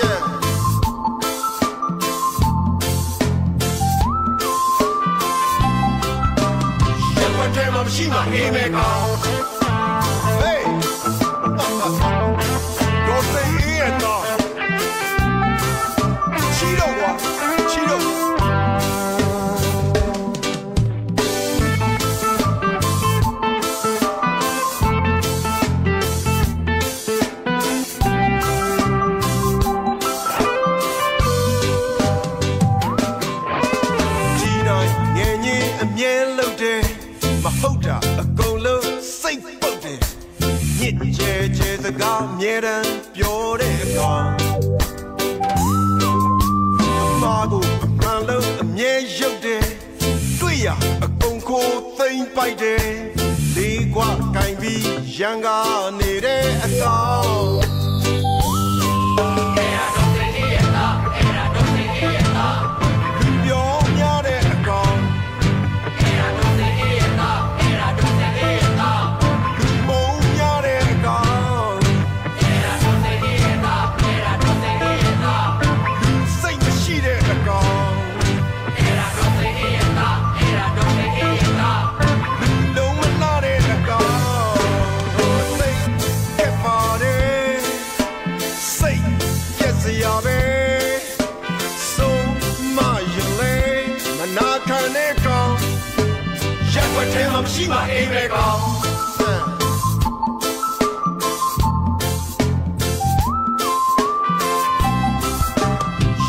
[0.00, 0.18] yeah
[7.18, 9.05] ရက်ွက်ထဲမှာမရှိမှအင်းတဲ့ကောင်
[97.36, 98.60] မှာမရှိမှအိမ်ပဲကောင်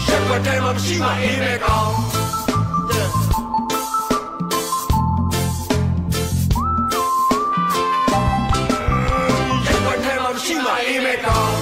[0.08, 1.92] ရက်ွက်ထဲမှာမရှိမှအိမ်ပဲကောင်
[9.66, 11.56] ရက်ွက်ထဲမှာမရှိမှအိမ်ပဲကောင်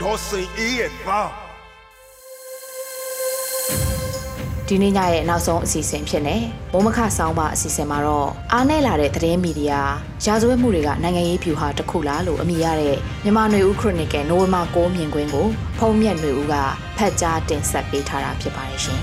[0.00, 1.49] ဒေါ်စိန်အေးရဲ့သား
[4.69, 6.37] ဒီနေ့ညရဲ့နောက်ဆုံးအစီအစဉ်ဖြစ်နေ
[6.71, 9.81] မိုးမခဆောင်းပါအစီအစဉ်မှာတော့အားနဲ့လာတဲ့သတင်းမီဒီယာ
[10.25, 15.47] ရာဇဝတ်မှုတွေကနိုင်ငံရေးဖြူဟာတစ်ခုလားလို့အမည်ရတဲ့မြန်မာຫນွေဦးခရိုနီကယ်နိုဝင်ဘာ9မြင်ကွင်းကို
[15.79, 16.55] ဖုံးမြက်ຫນွေဦးက
[16.97, 18.99] ဖတ်ကြားတင်ဆက်ပေးထားတာဖြစ်ပါတယ်ရှင်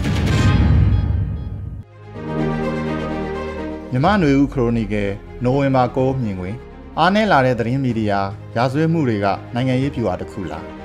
[3.93, 5.11] မြမနွေဦးခရိုနီကယ်
[5.45, 6.55] နိုဝင်ဘာ9မြင်တွင်
[6.99, 8.21] အားနည်းလာတဲ့သတင်းမီဒီယာ
[8.57, 10.76] ရာဇဝတ်မှုတွေကနိုင်ငံရေးပြူဟာတစ်ခုလား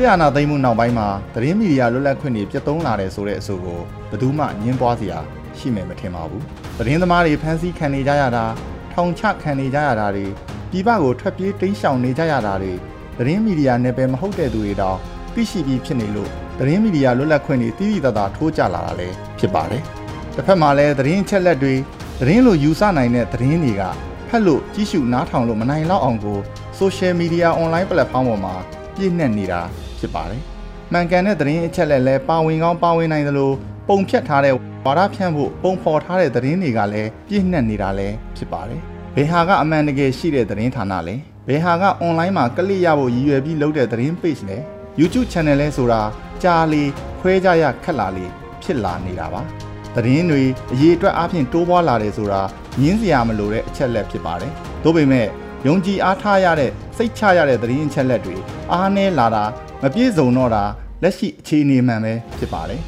[0.00, 3.80] ဆီယနာသိမ်းမှုနောက်ပိုင်းမှာသတင်းမီဒီယာလွတ်လပ်ခွင့်တွေပြတ်သုံးလာတယ်ဆိုတဲ့အဆိုကို
[4.10, 5.18] ဘယ်သူမှညှင်းပွားစရာ
[5.58, 6.44] ရှိမယ်မထင်ပါဘူး
[6.78, 8.44] သတင်းသမားတွေဖမ်းဆီးခံနေကြရတာ
[8.92, 10.26] ထောင်ချခံနေကြရတာတွေ
[10.70, 12.72] ပြည်ပကိုထွက်ပြေးတိမ်းရှောင်နေကြရတာတွေ
[13.18, 14.98] သတင်းမီဒီယာနယ်ပယ်မဟုတ်တဲ့သူတွေတောင်
[15.34, 19.82] သိရှိပြီးဖြစ်နေလို့သတင်းမီဒီယာလွတ်လပ်ခွင့်တွေတည်တည်တသာထိုးကျလာတာလည်းဖြစ်ပါတယ်။
[20.36, 21.74] တစ်ဖက်မှာလည်းသတင်းအချက်လက်တွေ
[22.20, 23.82] သတင်းလိုယူဆနိုင်တဲ့သတင်းတွေက
[24.28, 26.38] ဖက်လို့ကြီးစုနားထောင်လို့မနိုင်တော့အောင်ကို
[26.78, 28.56] social media online platform ပေါ်မှာ
[28.98, 29.60] ပြည့်နှက်နေတာ
[29.98, 30.42] ဖြစ်ပါတယ်။
[30.92, 33.52] မှန်ကန်တဲ့သတင်းအချက်လက်လည်းပါဝင်ကောင်းပါဝင်နိုင်သလို
[33.88, 38.80] ပုံဖြတ်ထားတဲ့ဝါဒဖြန့်ဖို့ပုံဖော်ထားတဲ့သတင်းတွေကလည်းပြည့်နှက်နေတာလည်းဖြစ်ပါတယ်။
[39.14, 41.14] ဘယ်ဟာကအမှန်တကယ်ရှိတဲ့သတင်းဌာနလဲ
[41.48, 44.58] ဘယ်ဟာက online မှာကလစ်ရဖို့ရည်ရွယ်ပြီးလုပ်တဲ့သတင်း page လဲ
[45.00, 46.02] YouTube channel လဲဆိုတာ
[46.42, 46.82] ကြားလေ
[47.20, 48.26] ခွဲကြရခက်လာလေ
[48.62, 49.40] ဖြစ်လာနေတာပါ
[49.94, 52.40] သတင်းတွေအရေးအတွက်အပြင်တိုးပွားလာတယ်ဆိုတာ
[52.80, 55.26] ညင်းစရာမလိုတဲ့အချက်လက်ဖြစ်ပါတယ်ဒါပေမဲ့
[55.66, 58.36] ယုံကြည်အားထားရတဲ့စိတ်ချရတဲ့သတင်းအချက်လက်တွေ
[58.72, 59.44] အားနည်းလာတာ
[59.82, 60.64] မပြည့်စုံတော့တာ
[61.02, 62.80] လက်ရှိအခြေအနေမှန်ပဲဖြစ်ပါတယ်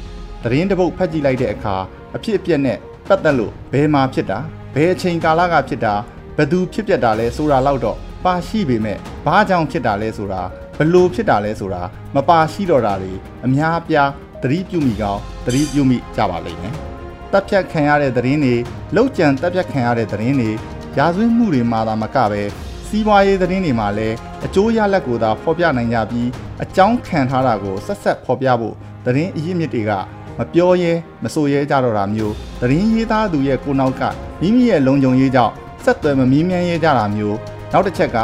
[0.43, 1.75] သတင်းတစ်ပုတ်ဖတ်ကြည့်လိုက်တဲ့အခါ
[2.15, 4.39] အဖြစ်အပျက်နဲ့ပတ်သက်လို့ဘယ်မှာဖြစ်တာ
[4.75, 5.93] ဘယ်အချိန်ကာလကဖြစ်တာ
[6.37, 10.41] ဘယ်သူဖြစ်ပျက်တာလဲဆိုတာလောက်တော့ပါရှိပေမဲ့ဘာကြောင့်ဖြစ်တာလဲဆိုတာ
[10.77, 11.81] ဘလို့ဖြစ်တာလဲဆိုတာ
[12.15, 13.13] မပါရှိတော့တာတွေ
[13.45, 14.09] အများအပြား
[14.43, 16.75] သတိပြုမိကောင်းသတိပြုမိကြပါလိမ့်မယ်။
[17.31, 18.55] တပ်ဖြတ်ခံရတဲ့သတင်းတွေ
[18.95, 20.51] လောက်ကျန်တပ်ဖြတ်ခံရတဲ့သတင်းတွေ
[20.97, 22.49] ရာဇဝတ်မှုတွေမှာသာမကပဲစ
[22.87, 26.29] စီးပွားရေးသတင်းတွေမှာလည်းအကျိုးရလဒ်ကိုသာဖော်ပြနိုင်ကြပြီး
[26.63, 28.75] အကြောင်းခံထားတာကိုဆက်ဆက်ဖော်ပြဖို့
[29.05, 29.91] သတင်းအရင်းမြစ်တွေက
[30.37, 30.91] မပြောရဲ
[31.23, 34.01] မဆိုရဲကြတော့တာမျိုးသတင်းရေးသားသူရဲ့ကိုနောက်က
[34.41, 37.37] မိမိရဲ့လုံခြုံရေးကြောင့်ဆက်သွယ်မမီးမြန်းရဲကြတာမျိုး
[37.71, 38.17] နောက်တစ်ချက်က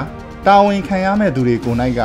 [0.47, 2.01] တာဝန်ခံရမယ့်သူတွေကိုနိုင်က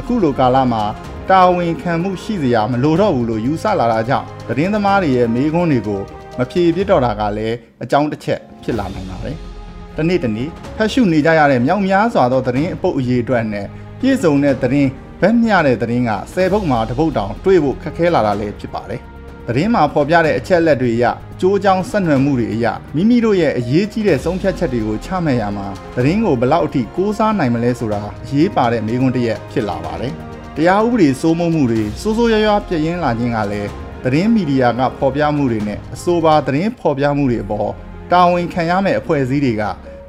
[0.00, 0.82] အခုလိုကာလမှာ
[1.30, 6.00] တာဝန်ခံမှုရှိစရာမလိုတော့ဘူးလို့ယူဆလာတာကြောင့်သတင်းသမားတွေရဲ့မေးခွန်းတွေကို
[6.38, 9.38] မဖြေပြစ်တော့တာကလည်းအကြောင်းတစ်ချက်ဖြစ်လာနိုင်ပါတယ်။
[9.96, 13.66] တနေ့တနေ့ဖတ်ရှုနေကြရတဲ့မြောက်များစွာသောသတင်းအပုပ်အရေးအတွက်နဲ့
[14.00, 19.00] ပြည့်စုံတဲ့သတင်းဗက်မျှတဲ့သတင်းက10ပုတ်မှာတစ်ပုတ်တောင်တွေ့ဖို့ခက်ခဲလာတာလည်းဖြစ်ပါတယ်။
[19.46, 30.12] သတင်းမှာဖော်ပြတဲ့အချက်လက်တွေအရအကျိုးကြောင်းဆက်နွယ်မှုတွေအရမိမိတို့ရဲ့အရေးကြီးတဲ့ဆုံးဖြတ်ချက်တွေကိုချမှတ်ရမှာသတင်းကိုဘလောက်အထိကိုးစားနိုင်မလဲဆိုတာအရေးပါတဲ့မေးခွန်းတစ်ရက်ဖြစ်လာပါတယ်။
[30.56, 33.70] တရားဥပဒေစိုးမိုးမှုတွေစိုးစိုးရွားရွားပြည့်ရင်းလာခြင်းကလည်း
[34.04, 37.70] သတင်းမီဒီယာကဖော်ပြမှုတွေနဲ့အဆိုပါသတင်းဖော်ပြမှုတွေအပေါ်
[38.12, 39.62] တာဝန်ခံရမယ့်အဖွဲ့အစည်းတွေက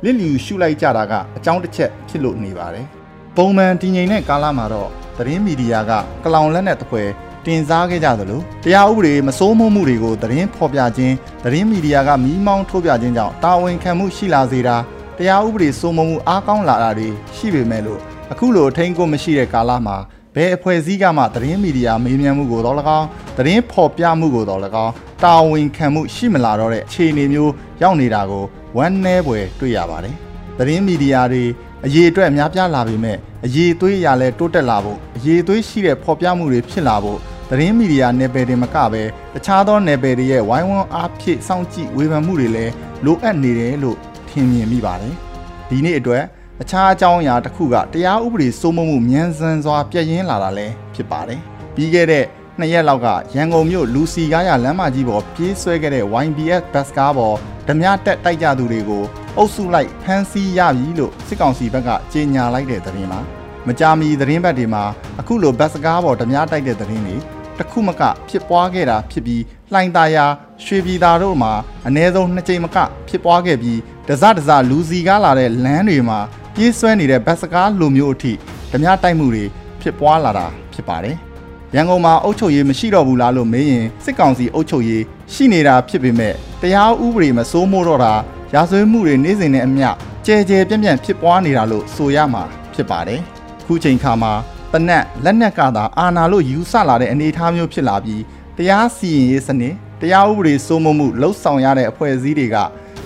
[0.04, 2.86] လစ်လျူရှုလိုက်ကြတာကအကြောင်းတစ်ချက်ဖြစ်လို့နေပါတယ်။
[3.38, 5.92] ပုံမှန်တည်ငြိမ်တဲ့ကာလမှာတော့သတင်းမီဒီယာက
[6.24, 7.04] ကလောင်လက်နဲ့တပွဲ
[7.46, 14.78] တင်စားခဲ့ကြသလိုတရားဥပဒေမစိုးမိုးမှုတွေကိုသတင်းဖော်ပြခြင်းသတင်းမီဒီယာကမီးမောင်းထုတ်ပြခြင်းကြောင့်တာဝန်ခံမှုရှိလာစေတာ
[15.18, 18.00] တရားဥပဒေစိုးမိုးမှုအားကောင်းလာတာတွေရှိပေမဲ့လို့
[18.32, 19.98] အခုလိုထိန်းကိုမရှိတဲ့ကာလမှာ
[20.36, 23.08] ဘယ်အဖွဲ့အစည်းကမှသတင်းမီဒီယာမေးမြန်းမှုကိုတော့၎င်း
[23.38, 28.44] သတင်းဖော်ပြမှုကိုတော့၎င်း တာဝန်ခံမှုရှိမလာတော့တဲ့အခြေအနေမျိုးရောက်နေတာကို
[28.78, 30.16] ဝမ်းနည်းပွေတွေ့ရပါတယ်။
[30.58, 31.44] သတင်းမီဒီယာတွေ
[31.86, 39.04] အရေးအတွက်များပြားလာပေမဲ့အရေးသွေးရလဲတိုးတက်လာဖို့အရေးသွေးရှိတဲ့ဖော်ပြမှုတွေဖြစ်လာဖို့သတင်းမီဒီယာနယ်ပယ်တွေမကပဲ
[39.34, 42.74] တခြားသောနယ်ပယ်တွေရဲ့ဝိုင်းဝန်းအားဖြည့်စောင့်ကြည့်ဝေဖန်မှုတွေလည်း
[43.06, 43.98] လိုအပ်နေတယ်လို့
[44.30, 45.14] ထင်မြင်မိပါတယ်။
[45.70, 46.24] ဒီနေ့အတွက်
[46.62, 51.40] အခြားအကြောင်းအရာတစ်ခုကတရားဥပဒေစိုးမိုးမှုမြန်ဆန်စွာပြည့်ရင်းလာတာလည်းဖြစ်ပါတယ်။
[51.76, 52.26] ပြီးခဲ့တဲ့
[52.60, 57.36] နှစ်ရက်လောက်ကရန်ကုန်မြို့လူစီကားရလမ်းမကြီးပေါ်ပြေးဆွဲခဲ့တဲ့ YBS ဘတ်ကားပေါ်
[57.68, 59.04] ဓမြတက်တိုက်ကြသူတွေကို
[59.38, 63.20] အုပ်စုလိုက်ဖမ်းဆီးရပြီလို့စစ်ကောင်စီဘက်ကကြေညာလိုက်တဲ့သတင်းပါ
[63.68, 64.84] မကြာမီသတင်းဘက်တွေမှာ
[65.20, 67.16] အခုလိုဘတ်ကားပေါ်ဓမြတိုက်တဲ့သတင်းတွေ
[67.60, 69.44] တခုမကဖြစ်ပွားခဲ့တာဖြစ်ပြီး
[69.74, 70.26] လှိုင်သာယာ
[70.64, 71.52] ရွှေပြည်သာတို့မှာ
[71.88, 72.78] အ ਨੇ ဆုံးနှစ်ကြိမ်မက
[73.10, 76.20] ဖြစ်ပွားခဲ့ပြီးဒဇဒဇလူစီကားလာတဲ့လမ်းတွေမှာ
[76.56, 78.34] ပြေးဆွဲနေတဲ့ဘတ်စကားလိုမျိုးအထိ
[78.72, 79.46] ဓမြတိုက်မှုတွေ
[79.82, 81.18] ဖြစ်ပွားလာတာဖြစ်ပါတယ်။
[81.76, 85.04] ရန်ကုန်မှာအုပ်ချုပ်ရေးမရှိတော့ဘူးလားလို့မေးရင်စစ်ကောင်စီအုပ်ချုပ်ရေး
[85.34, 88.14] ရှိနေတာဖြစ်ပေမဲ့တရားဥပဒေမစိုးမိုးတော့တာ
[88.54, 89.90] ရာဇဝတ်မှုတွေနေ့စဉ်နဲ့အမျှ
[90.26, 93.20] ကြဲကြဲပြန့်ပြန့်ဖြစ်ပွားနေတာလို့ဆိုရမှာဖြစ်ပါတယ်။
[93.66, 94.34] ခုချိန်ခါမှာ
[94.74, 98.22] တနက်လက်နက်ကသာအာဏာလို့ယူဆလာတဲ့အနေအထားမျိုးဖြစ်လာပြီး
[98.58, 102.56] တရားစီရင်ရေးစနစ်တရားဥပဒေစိုးမိုးမှုလှုပ်ဆောင်ရတဲ့အဖွဲ့အစည်းတွေက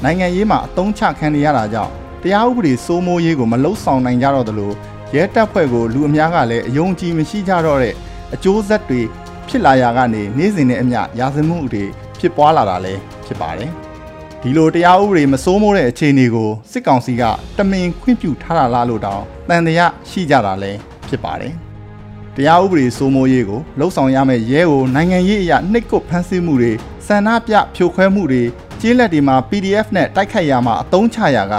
[0.04, 1.92] နိုင်ငံရေးမှာအသုံးချခံနေရတာကြောင့်
[2.24, 4.72] တရားဥပဒေစိုးမိုးရေးကိုမလှုပ်ဆောင်နိုင်ကြတော့သလို
[5.16, 7.96] ရဲတပ်ဖွဲ့ကိုလူအများကလည်းအယုံကြည်မရှိကြတော့တဲ့
[8.34, 9.02] အကျိုးဆက်တွေ
[9.48, 11.84] ဖြစ်လာရာကနေနေ့စဉ်နဲ့အမျှရာဇမှုတွေ
[12.20, 13.72] ဖြစ်ပွားလာတာလည်းဖြစ်ပါတယ်။
[14.42, 17.24] ဒီလိုတရားဥပဒေမစိုးမိုးတဲ့အခြေအနေကိုစစ်ကောင်စီက
[17.58, 21.54] တမင်ခွင့်ပြုထားတာလားလို့တောင်တန်တရားရှိကြတာလည်းဖြစ်ပါတယ်။
[22.36, 26.72] တရားဥပဒေစိုးမိုးရေးကိုလှုပ်ဆောင်ရမယ့်ရဲကိုနိုင်ငံရေးအရာနှိပ်ကွပ်ဖမ်းဆီးမှုတွေ
[27.08, 28.44] စန္ဒပြဖြိုခွဲမှုတွေ
[28.82, 31.56] ကျေးလက်တွေမှာ PDF နဲ့တိုက်ခိုက်ရမှာအသုံးချရာက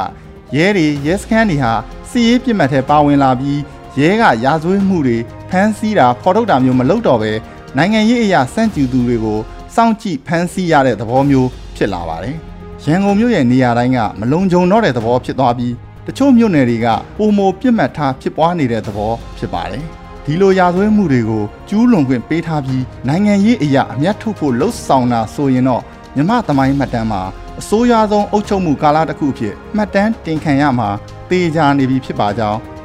[0.56, 1.72] ရဲတွေရဲစခန်းတွေဟာ
[2.10, 3.60] စီရေးပြစ်မှတ်ထဲပါဝင်လာပြီး
[3.98, 5.18] ရဲကရာဇဝတ်မှုတွေ
[5.50, 7.32] ဖမ်းဆီးတာဖော်ထုတ်တာမျိုးမလုပ်တော့ဘဲ
[7.76, 9.38] နိုင်ငံရေးအရာစန့်ကျူသူတွေကို
[9.74, 12.36] စောင့်ကြည့်ဖမ်းဆီးရတဲ့သဘောမျိုးဖြစ်လာပါတယ်။
[12.84, 15.74] ရန်ကုန်မြို့ရဲ့နေရာတိုင်းကမလုံခြုံတော့တဲ့သဘောဖြစ်သွားပြီး
[16.06, 16.86] တချို့မြို့နယ်တွေက
[17.18, 19.84] ပုံမပြစ်မှတ်ထားဖြစ်ပွားနေတဲ့သဘောဖြစ်ပါတယ်။
[20.24, 25.82] ဒီလိုရာဇဝတ်မှုတွေကိုကျူးလွန်ခွင့်ပေးထားပြီးနိုင်ငံရေးအရာအမျက်ထုတ်ဖို့လှုံ့ဆော်တာဆိုရင်တော့
[26.16, 27.22] မြမသမိုင်းမှတ်တမ်းမှာ
[27.60, 30.88] အစိုးရဆုံးအုပ်ချုပ်မှုကာလတစ်ခုအဖြစ်မှတ်တမ်းတင်ခံရမှာ
[31.30, 32.58] တေချာနေပြီဖြစ်ပါကြောင်း